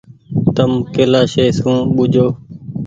تم 0.55 0.71
ڪيلآشي 0.93 1.45
سون 1.57 1.77
ٻوجو۔ 1.95 2.27